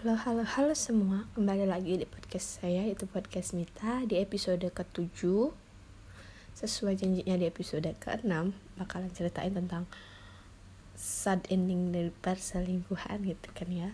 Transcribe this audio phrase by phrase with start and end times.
[0.00, 1.28] Halo, halo, halo semua.
[1.36, 5.28] Kembali lagi di podcast saya, itu podcast Mita di episode ke-7.
[6.56, 8.32] Sesuai janjinya di episode ke-6,
[8.80, 9.84] bakalan ceritain tentang
[10.96, 13.92] sad ending dari perselingkuhan gitu kan ya.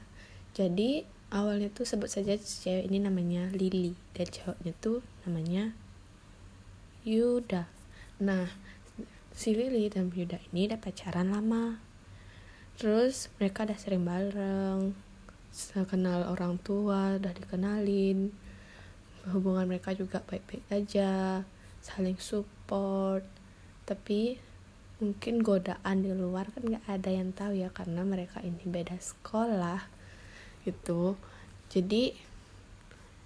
[0.55, 1.03] Jadi,
[1.35, 5.75] awalnya tuh sebut saja cewek ini namanya Lily dan cowoknya tuh namanya
[7.03, 7.67] Yuda.
[8.23, 8.47] Nah,
[9.35, 11.83] si Lily dan Yuda ini udah pacaran lama.
[12.79, 14.95] Terus mereka udah sering bareng,
[15.89, 18.29] kenal orang tua udah dikenalin.
[19.33, 21.43] Hubungan mereka juga baik-baik aja
[21.81, 23.25] saling support.
[23.89, 24.37] Tapi
[25.01, 29.81] mungkin godaan di luar kan nggak ada yang tahu ya karena mereka ini beda sekolah
[30.69, 31.17] gitu.
[31.73, 32.17] Jadi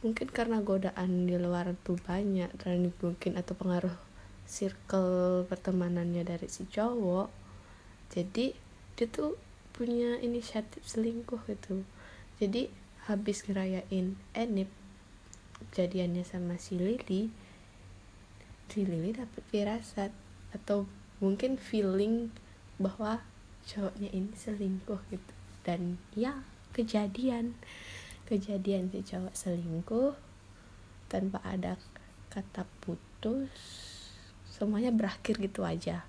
[0.00, 3.94] mungkin karena godaan di luar tuh banyak dan mungkin atau pengaruh
[4.48, 7.28] circle pertemanannya dari si cowok.
[8.10, 8.54] Jadi
[8.98, 9.38] dia tuh
[9.70, 11.86] punya inisiatif selingkuh gitu
[12.40, 12.72] jadi
[13.04, 14.72] habis ngerayain Enip
[15.76, 17.28] jadiannya sama si Lily
[18.70, 20.14] si Lily dapet firasat
[20.54, 20.86] atau
[21.18, 22.30] mungkin feeling
[22.78, 23.20] bahwa
[23.66, 25.32] cowoknya ini selingkuh gitu.
[25.66, 27.58] Dan ya kejadian.
[28.30, 30.14] Kejadian si cowok selingkuh
[31.10, 31.74] tanpa ada
[32.30, 33.50] kata putus
[34.46, 36.06] semuanya berakhir gitu aja.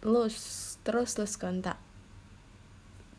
[0.00, 0.36] Terus
[0.80, 1.76] terus terus kontak.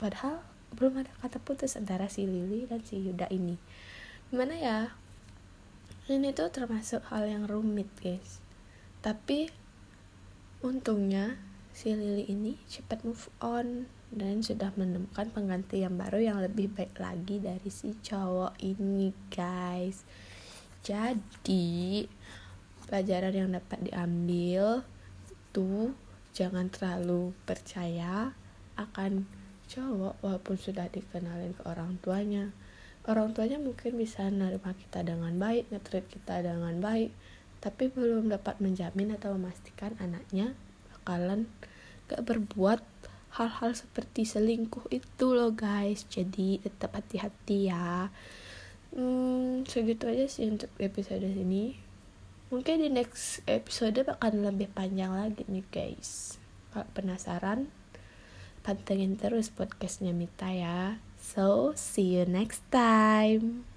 [0.02, 0.42] Padahal
[0.74, 3.56] belum ada kata putus antara si Lily dan si Yuda ini.
[4.34, 4.80] Gimana ya?
[6.10, 8.44] Ini tuh termasuk hal yang rumit guys.
[9.00, 9.48] Tapi
[10.66, 11.40] untungnya
[11.72, 16.98] si Lily ini cepat move on dan sudah menemukan pengganti yang baru yang lebih baik
[17.02, 20.06] lagi dari si cowok ini guys.
[20.84, 22.04] Jadi
[22.86, 24.84] pelajaran yang dapat diambil
[25.56, 25.96] tuh
[26.34, 28.34] jangan terlalu percaya
[28.76, 29.26] akan
[29.70, 32.52] cowok walaupun sudah dikenalin ke orang tuanya.
[33.04, 37.12] Orang tuanya mungkin bisa menerima kita dengan baik ngetreat kita dengan baik
[37.64, 40.52] tapi belum dapat menjamin atau memastikan anaknya
[40.92, 41.48] bakalan
[42.12, 42.84] gak berbuat
[43.40, 46.04] hal-hal seperti selingkuh itu loh guys.
[46.12, 48.12] Jadi tetap hati-hati ya.
[48.92, 51.80] Hmm, segitu aja sih untuk episode ini.
[52.54, 56.38] Mungkin di next episode bakalan lebih panjang lagi nih guys.
[56.76, 57.72] Kalau penasaran
[58.64, 60.98] pantengin terus podcastnya Mita ya.
[61.20, 63.68] So, see you next time.